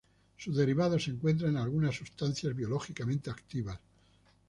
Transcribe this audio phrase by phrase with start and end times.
[0.35, 3.77] Sus derivados se encuentran en algunas sustancias biológicamente activas.